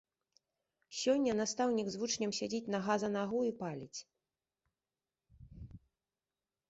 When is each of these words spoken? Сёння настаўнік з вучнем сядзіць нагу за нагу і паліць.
Сёння 1.01 1.31
настаўнік 1.41 1.87
з 1.95 1.99
вучнем 2.03 2.31
сядзіць 2.39 2.71
нагу 2.77 2.93
за 3.03 3.11
нагу 3.17 3.45
і 3.51 3.55
паліць. 3.63 4.03